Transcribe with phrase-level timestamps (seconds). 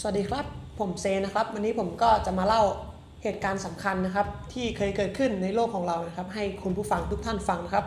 [0.00, 0.44] สวัสดีครับ
[0.78, 2.62] ผมเซนะครับ วันนี้ผมก็จะมาเล่า
[3.22, 7.86] เหตุการณ์สำคัญนะครับ ที่เคยเกิดขึ้นในโลกของเรานะครับ ให้คุณผู้ฟังทุกท่านฟังนะครับ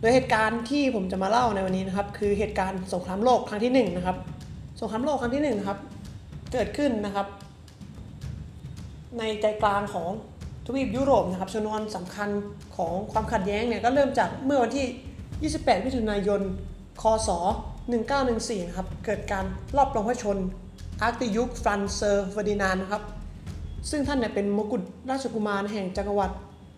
[0.00, 4.16] โดยเหตุการณ์ที่ผมจะมาเล่าในวันนี้นะครับ คือเหตุการณ์สงครามโลกครั้งที่หนึ่งนะครับ
[4.80, 5.78] สงครามโลกครั้งที่หนึ่งนะครับ
[6.52, 7.26] เกิดขึ้นนะครับ
[9.18, 10.08] ในใจกลางของ
[10.66, 12.28] ทวีปยุโรปนะครับชนวนสำคัญ
[12.76, 16.40] ของความขัดแย้งเนี่ยก็เริ่มจากเมื่อวันที่ 28 มิถุนายน
[17.02, 17.30] คศ
[17.98, 19.44] 1914 นะครับ เกิดการ
[19.76, 20.38] ลอบปลงพระชนม์
[21.02, 23.02] อาร์ชดยุกฟรันซ์เฟอร์ดินานด์นะครับ
[23.90, 26.34] ซึ่งท่านเนี่ยเป็นมกุฎราชกุมารแห่งจักรวรรดิ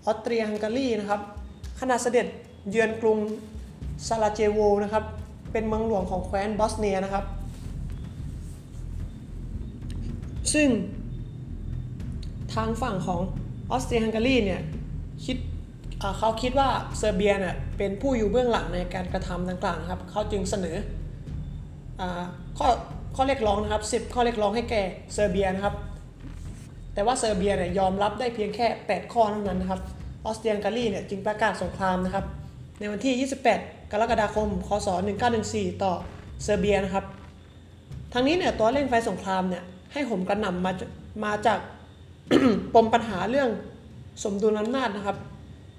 [0.07, 1.21] ออสเตรียฮังการีนะครับ
[1.81, 2.27] ขณะเสด็จ
[2.71, 3.19] เยือนกรุง
[4.07, 5.05] ซาราเจโวนะครับ
[5.53, 7.25] เป็นเมืองหลวงของแคว้นบอสเนียนะครับ
[10.53, 10.69] ซึ่ง
[12.55, 13.21] ทางฝั่งของ
[13.71, 14.61] ออสเตรียฮังการีเนี่ย
[15.25, 15.37] คิด
[16.19, 16.69] เขาคิดว่า
[16.99, 22.03] เซอร์เบียเนี่ยเป็นผู้อยู่เบื้องหลังในการกระทำดังกล่าวครับ เขาจึงเสนอ
[22.59, 22.69] ข้อ
[23.15, 24.83] ข้อเรียกร้องนะครับ 10 ข้อเรียกร้องให้แก่
[25.15, 25.75] เซอร์เบียนะครับ
[26.95, 29.81] แต่ว่าเซอร์เบียเนี่ยยอมรับได้เพียงแค่ 8 ข้อเท่านั้นนะครับ
[30.25, 32.25] ออสเตรียฮังการีเนี่ยจึงประกาศสงครามนะครับ
[32.79, 34.89] ในวันที่ 28 กรกฎาคม คศ
[35.37, 35.93] 1914 ต่อ
[36.45, 37.05] เซอร์เบียนะครับ
[38.13, 40.73] ทั้งนี้เนี่ยตัวเร่งไฟสงครามเนี่ยให้โหมกระหน่ำมา
[41.25, 41.59] มาจาก
[42.75, 43.51] ปมปัญหาเรื่อง
[44.25, 45.17] สมดุลอำนาจนะครับ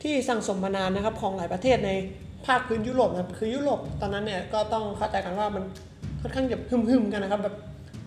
[0.04, 1.92] ที่สั่งสมมานานนะครับของหลายประเทศใน
[2.46, 5.64] ภาคพื้นยุโรปนะครับคือยุโรปตอนนั้นเนี่ยก็ต้องเข้าใจกันว่ามัน
[6.22, 7.56] ค่อนข้างจะหึมๆกันนะครับ แบบ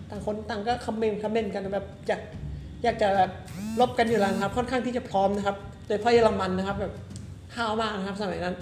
[0.09, 2.21] ต่างคนต่างก็คอมเมนต์คอมเมนต์กันแบบอยาก
[2.83, 3.31] อยากจะแบบ
[3.79, 6.93] ลบกันอยู่แล้วครับ ค่อนข้างที่จะพร้อมนะครับ โดยเฉพาะเยอรมันนะครับ แบบ
[7.55, 8.55] ห้าวมากนะครับสมัยนั้น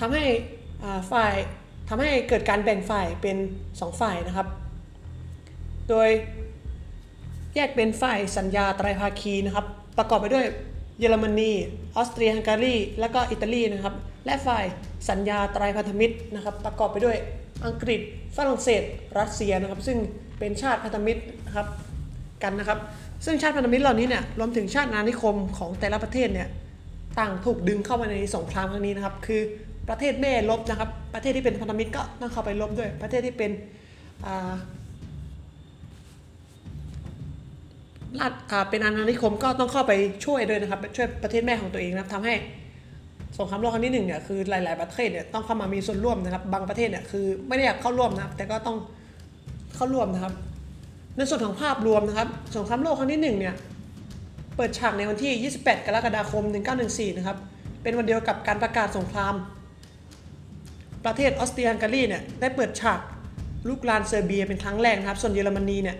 [0.00, 0.24] ทำให้
[0.82, 1.34] อ่าฝ่าย
[1.88, 3.36] ทำให้เกิดการแบ่งฝ่ายเป็น
[3.68, 4.46] 2 ฝ่ายนะครับ
[5.88, 6.08] โดย
[7.54, 9.66] แยกเป็นฝ่ายสัญญาไตรภาคีนะครับ
[9.98, 10.46] ประกอบไปด้วย
[10.98, 11.50] เยอรมนี
[11.96, 13.94] ออสเตรียฮังการี และก็อิตาลีนะครับ
[14.26, 14.64] และฝ่าย
[15.08, 17.16] สัญญาตรายพันธมิตรนะครับประกอบไปด้วย
[17.66, 18.00] อังกฤษ
[18.36, 18.82] ฝรั่งเศส
[19.18, 19.98] รัสเซียนะครับ ซึ่ง
[20.38, 21.66] เป็นชาติพันธมิตรนะครับ
[22.42, 22.78] กันนะครับ
[23.24, 26.48] ซึ่งชาติพันธมิตรเหล่านี้เนี่ยรวมถึงชาติอานิคมของแต่ละประเทศเนี่ย
[27.18, 29.40] ต่างถูกดึงเข้ามาในสงครามครั้งนี้นะครับ คือ
[29.88, 33.50] ประเทศแม่ลบนะครับ ประเทศที่เป็นพันธมิตรก็ต้องเข้าไปลบด้วย ประเทศที่เป็น
[34.26, 34.52] อ่า
[38.20, 38.32] รัฐ
[38.70, 39.92] เป็นอาณานิคมก็ต้องเข้าไป
[40.24, 42.34] ช่วยด้วยนะครับช่วยประเทศแม่ของตัวเองนะครับทำให้
[43.44, 48.76] งครามโลกครั้งที่หนึ่งเนี่ยคือหลาย ๆ ประเทศเนี่ยต้องเข้ามามีส่วนร่วมนะครับ บางประเทศเนี่ยคือไม่ได้อยากเข้าร่วมนะครับ แต่ก็ต้อง
[49.76, 50.34] เข้าร่วมนะครับ
[51.16, 53.54] ในส่วนของภาพรวมนะครับ สงครามโลกครั้งที่หนึ่งเนี่ย
[54.56, 56.44] เปิดฉากในวันที่ 28 กรกฎาคม
[56.80, 57.36] 1914 นะครับ
[57.82, 59.34] เป็นวันเดียวกับการประกาศสงคราม
[61.06, 63.00] ประเทศออสเตรียฮังการีเนี่ยได้เปิดฉาก
[63.68, 65.96] ลุกลานเซอร์เบียเป็นครั้งแรกนะครับ ส่วนเยอรมนีเนี่ย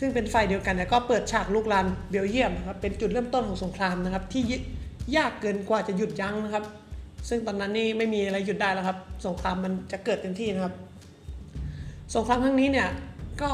[0.00, 4.42] ซึ่งเป็นฝ่ายเดียวกันเนี่ยก็เปิดฉากลุกลานเบลเยียมนะครับเป็นจุดเริ่มต้นของสงครามนะครับที่
[5.16, 6.64] ยากเกินกว่าจะหยุดยั้งนะครับ
[7.28, 10.74] ซึ่งตอนนั้นนี่ไม่มีอะไรหยุดได้แล้วครับ สงครามมันจะเกิดเต็มที่นะครับ
[12.14, 12.88] สงครามครั้งนี้เนี่ย
[13.42, 13.50] ก็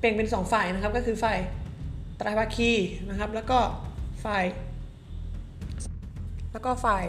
[0.00, 1.38] แบ่งเป็นสองฝ่ายนะครับ ก็คือฝ่าย
[2.16, 2.70] ไตรภาคี
[3.08, 3.58] นะครับ แล้วก็
[4.24, 4.44] ฝ่าย
[6.52, 7.04] แล้วก็ฝ่าย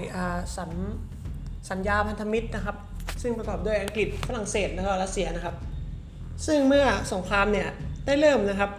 [0.58, 0.72] สัญ
[1.70, 2.78] สัญญาพันธมิตรนะครับ
[3.22, 5.56] ซึ่งประกอบด้วยอังกฤษฝรั่งเศสแล้วก็รัสเซียนะครับ
[6.46, 7.68] ซึ่งเมื่อสงครามเนี่ย
[8.06, 8.72] ได้เริ่มนะครับ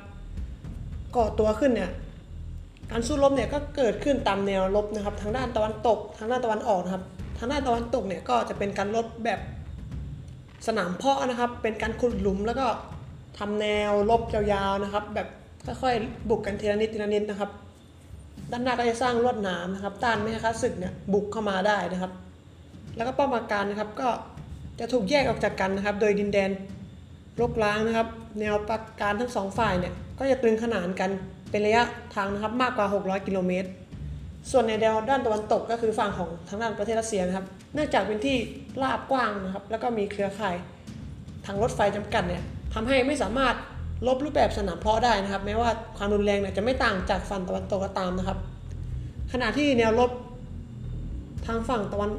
[1.17, 1.91] ก่อตัวขึ้นเนี่ย
[2.91, 7.05] การสู้รบเนี่ยก็เกิดขึ้นตามแนวรบนะครับ ทางด้านตะวันตก ทางด้านตะวันออกนะครับ
[7.39, 9.41] ทางด้านตะวันตกเนี่ยก็จะเป็นการรบแบบ
[10.67, 12.67] สนามเพาะนะครับ เป็นการขุดหลุมแล้วก็
[13.39, 15.29] ทำแนวรบยาวๆนะครับ แบบ
[15.67, 17.51] ค่อยๆบุกกันทีละนิดทีละนิดนะครับ
[18.51, 22.13] ด้านหน้าก็จะสร้างลวดหนามนะครับ ต้านไม่ให้ข้าศึกเนี่ยบุกเข้ามาได้นะครับ
[22.97, 24.09] แล้วก็ป้อมปราการนะครับก็
[24.79, 26.51] จะถูกแยกออกจากกันนะครับ โดยดินแดน
[27.41, 28.09] รกร้างนะครับ
[28.41, 31.11] แนวปราการทั้งสองฝ่ายเนี่ยก็จะตึงขนานกัน
[31.51, 31.83] เป็นระยะ
[32.15, 33.69] ทางนะครับมากกว่า 600 กิโลเมตร
[34.51, 38.37] ส่วนในแนวด้านตะวันตกก็คือฝั่งของทางด้านประเทศรัสเซียนะครับ เนื่องจากเป็นที่
[38.83, 40.57] ราบกว้างนะครับ แล้วก็มีเครือข่าย
[41.47, 42.43] ทางรถไฟจำกัดเนี่ย
[42.75, 43.55] ทำให้ไม่สามารถ
[44.07, 48.39] ลบรูปแบบสนามเพาะได้นะครับ แม้ว่าความรุนแรงเนี่ยจะไม่ต่างจากฝั่งตะวันตกก็ตามนะครับ
[49.33, 50.11] ขณะที่แนวรบ
[51.47, 52.11] ทางฝั่งตะวัน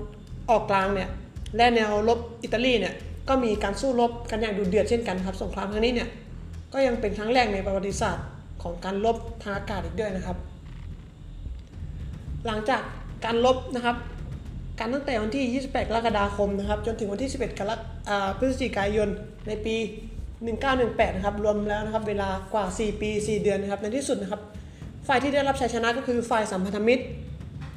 [0.49, 1.09] ออกกลางเนี่ย
[1.57, 2.93] และแนวรบอิตาลีเนี่ย
[3.29, 6.09] ก็มีการสู้รบกันอย่างดุเดือดเช่นกันครับ สงครามครั้งนี้เนี่ย
[6.73, 8.25] ก็ยังเป็นครั้งแรกในประวัติศาสตร์
[8.61, 10.37] ของการรบทางอากาศอีกด้วยนะครับ
[12.45, 12.81] หลังจาก
[13.25, 13.97] การรบนะครับ
[14.79, 17.79] การตั้งแต่วันที่ 28 กรกฎาคมนะครับ จนถึงวันที่ 11 กรก
[18.09, 19.09] อ่าพฤศจิกายน
[19.47, 19.75] ในปี
[20.45, 24.41] 1918 นะครับ รวมแล้วนะครับ เวลากว่า 4 ปี 4 เดือนนะครับ ในที่สุดนะครับ
[25.07, 27.03] ฝ่ายที่ได้รับชัยชนะก็คือฝ่ายสัมพันธมิตร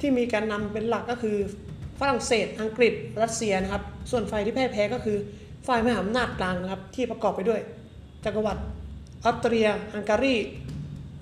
[0.01, 1.37] ที่มีการนำเป็นหลักก็คือ
[2.01, 2.93] ฝรั่งเศส อังกฤษ
[3.23, 5.17] รัสเซียนะครับ ส่วนฝ่ายที่แพ้แพ้ก็คือ
[5.67, 7.61] ฝ่ายมหาอำนาจกลางนะครับ ที่ประกอบไปด้วย
[8.25, 8.63] จักรวรรดิ
[9.25, 10.35] ออสเตรีย ฮังการี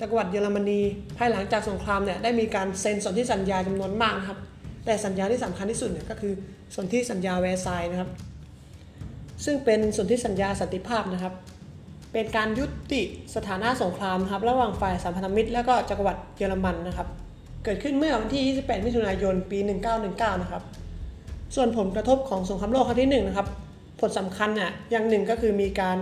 [0.01, 0.81] จักรวรรดิเยอรมนี
[1.19, 4.39] ภายหลังจากสงครามเนี่ยได้มีการเซ็นสนธิสัญญาจำนวนมากนะครับ
[4.85, 6.33] แต่สัญญาที่สำคัญที่สุดเนี่ยก็คือ
[6.77, 8.11] สนธิสัญญาแวร์ซายส์นะครับ
[9.45, 11.35] ซึ่งเป็นสนธิสัญญาสันติภาพนะครับ
[12.13, 13.03] เป็นการยุติ
[13.35, 17.09] สถานะสงครามครับระหว่างฝ่ายสัมพันธมิตร และก็จักรวรรดิเยอรมันนะครับ
[17.65, 19.59] เกิดขึ้นเมื่อวันที่ 28 มิถุนายน ปี
[20.01, 20.63] 1919 นะครับ
[21.55, 23.47] ส่วนผลกระทบของสงครามโลกครั้งที่หนึ่งนะครับ
[24.01, 25.97] ผลสำคัญน่ะอย่างหนึ่งก็คือมีการ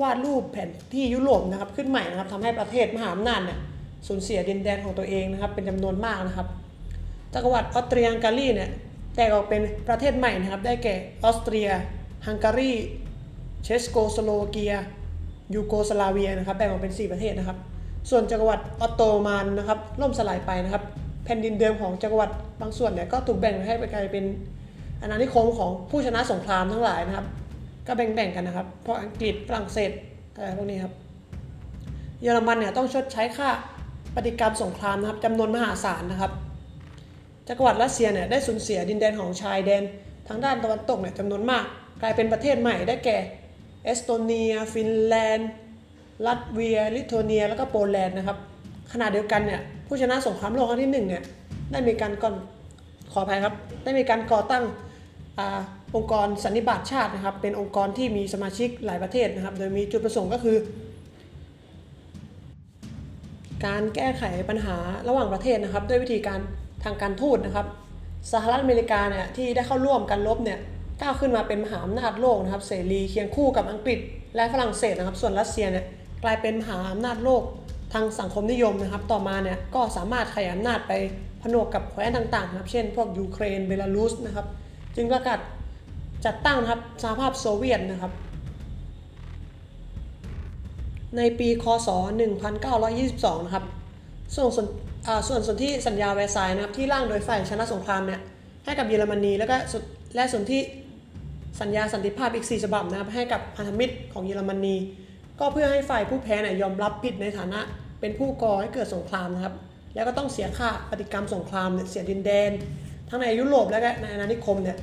[0.00, 3.58] วาดรูปแผนที่ยุโรปนะครับขึ้นใหม่นะครับทำให้ประเทศมหาอำนาจเนี่ย
[4.06, 6.46] สูญเสียดินแดนของตัวเองนะครับ เป็นจำนวนมากนะครับ
[7.34, 8.70] จักรวรรดิออสเตรียฮังการีเนี่ย
[9.16, 10.94] แตกออกเป็นประเทศใหม่นะครับ ได้แก่
[11.24, 11.68] ออสเตรีย
[12.26, 12.72] ฮังการี
[13.64, 14.74] เชโกสโลวาเกีย
[15.54, 17.58] ยูโกสลาเวียนะครับแบ่งออกเป็น 4 ประเทศนะครับ
[18.10, 20.82] ส่วนจักรวรรดิออตโตมันนะครับล่มสลายไปนะครับ
[21.24, 24.24] แผ่นดินเดิมของจักรวรรดิบางส่วนเนี่ยก็ถูกแบ่งให้ไปกลายเป็น
[25.02, 27.26] อาณานิคมของผู้ชนะสงครามทั้งหลายนะครับ
[27.86, 29.90] ก็แบ่งๆกันนะครับเพราะอังกฤษฝรั่งเศส
[30.34, 30.94] อะไรพวกนี้ครับ
[32.22, 33.48] เยอรมันเนี่ยต้องชดใช้ค่า
[34.14, 36.32] ปฏิกรรมสงครามนะครับจำนวนมหาศาลนะครับ
[37.48, 39.82] จักรวรรดิรัสเซียเนี่ยได้สูญเสียดินแดนของชายแดน
[40.28, 41.64] ทางด้านตะวันตกเนี่ยจำนวนมาก
[42.02, 43.18] กลายเป็นประเทศใหม่ได้แก่
[43.84, 45.50] เอสโตเนีย ฟินแลนด์
[46.26, 48.38] ลัตเวีย ลิทัวเนีย แล้วก็โปแลนด์นะครับ
[48.92, 51.22] ขณะเดียวกันเนี่ยผู้ชนะสงครามโลกครั้งที่หนึ่งเนี่ย
[51.72, 52.34] ได้มีการก่อน
[53.12, 54.64] ขออภัยครับ ได้มีการก่อตั้ง
[55.96, 60.56] องค์กรสันนิบาตชาตินะครับ เป็นองค์กรที่มีสมาชิกหลายประเทศนะครับ โดยมีจุดประสงค์ก็คือ
[63.66, 64.76] การแก้ไขปัญหา
[65.08, 66.40] ระหว่างประเทศนะครับ ด้วยวิธีการ
[66.84, 67.66] ทางการทูตนะครับ
[68.32, 70.58] สหรัฐอเมริกาเนี่ยที่ได้เข้าร่วมกันรบเนี่ย
[71.00, 73.98] ก้าวขึ้นมาเป็นมหาอำนาจโลกนะครับ เสรีเคียงคู่กับอังกฤษ
[74.36, 75.84] และฝรั่งเศสนะครับ ส่วนรัสเซียเนี่ย
[76.24, 77.42] กลายเป็นมหาอำนาจโลก
[77.92, 80.92] ทางสังคมนิยมนะครับ ต่อมาเนี่ยก็สามารถขยายอำนาจไป
[81.42, 84.46] ผนวกกับแคว้นต่างๆนะครับ เช่น พวกยูเครนเบลารุสนะครับ
[84.96, 85.38] จึงประกาศ
[86.24, 88.12] จัดตั้งนะครับสหภาพโซเวียตนะครับ
[91.16, 91.88] ในปีคศ
[92.66, 93.64] 1922 นะครับ
[94.36, 94.66] ส่งสน
[95.06, 98.20] อ่าส่วนสนที่สัญญาแวร์ซายน์นะครับที่ร่างโดยฝ่ายชนะสงครามเนี่ย
[98.64, 99.56] ให้กับเยอรมนีแล้วก็
[100.14, 100.60] และส่วนที่
[101.60, 104.76] สัญญาสันติภาพอีก 4 ฉบับนะครับให้กับพันธมิตรของเยอรมนี
[105.40, 107.60] ก็เพื่อให้ฝ่ายผู้แพ้เนี่ยยอมรับผิดในฐานะ
[108.00, 109.54] เป็นผู้ก่อให้เกิดสงครามนะครับ
[109.94, 112.50] แล้วก็ต้องเสียค่าปฏิกรรมสงครามเนี่ยเสียดินแดน
[113.14, 114.78] ทั้งในยุโรปและก็ในอาณานิคมเนี่ย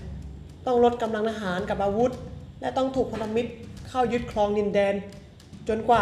[0.65, 2.11] ต้องลดกำลังทหารกับอาวุธ
[2.61, 3.51] และต้องถูกพันธมิตร
[3.89, 4.93] เข้ายึดครองดินแดน
[5.69, 6.01] จนกว่า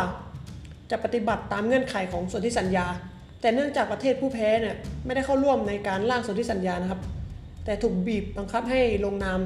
[0.91, 2.85] จะปฏิบัติตามเงื่อนไขของสนธิสัญญา
[3.41, 4.75] แต่เนื่องจากประเทศผู้แพ้เนี่ย
[5.05, 7.01] ไม่ได้เข้าร่วมในการร่างสนธิสัญญานะครับ
[7.65, 9.39] แต่ถูกบีบบังคับให้ลงนาม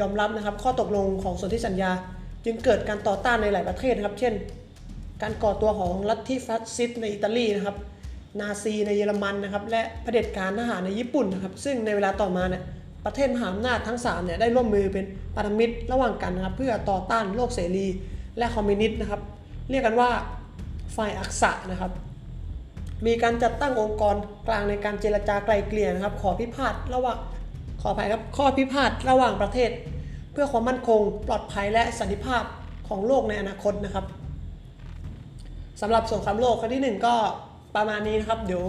[0.00, 1.90] ยอมรับนะครับ ข้อตกลงของสนธิสัญญา
[2.44, 4.34] จึงเกิดการต่อต้านในหลายประเทศนะครับ เช่น
[5.22, 7.76] การก่อตัวของลัทธิฟาสซิสต์ในอิตาลีนะครับ
[8.40, 12.62] นาซีในเยอรมันนะครับ และเผด็จการทหารในญี่ปุ่นนะครับ ซึ่งในเวลาต่อมาเนี่ย
[13.04, 15.04] ประเทศมหาอำนาจทั้ง3เนี่ยได้ร่วมมือเป็น
[15.34, 17.86] พันธมิตรระหว่างกันนะครับ เพื่อต่อต้านโลกเสรี
[18.38, 19.20] และคอมมิวนิสต์นะครับ
[19.70, 20.10] เรียกกันว่า
[20.96, 21.92] ฝ่ายอักษะนะครับ
[23.06, 24.16] มีการจัดตั้งองค์กร
[24.48, 27.18] กลางในการเจรจาไกลเกลี่ยนะครับ ขอพิพาทระหว่าง
[27.80, 29.70] ขออภัยครับข้อพิพาทระหว่างประเทศ
[30.32, 32.42] เพื่อความมั่นคง ปลอดภัยและสันติภาพ
[32.88, 34.04] ของโลกในอนาคตนะครับ
[35.80, 37.14] สำหรับสงครามโลกครั้งที่หนึ่งก็
[37.78, 38.64] ประมาณนี้นะครับ เดี๋ยว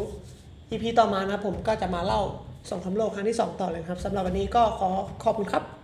[0.71, 2.21] EP ต่อมานะผมก็จะมาเล่า
[2.69, 4.89] สงครามโลกครั้งที่สองต่อเลยครับสำหรับวันนี้ก็ขอ
[5.23, 5.78] ขอบคุณครับ